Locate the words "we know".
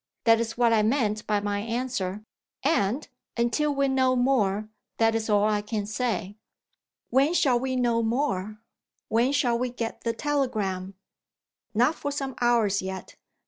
3.75-4.15, 7.59-8.01